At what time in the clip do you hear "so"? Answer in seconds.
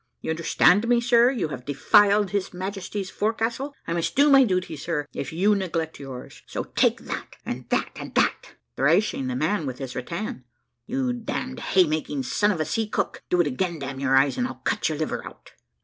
6.47-6.63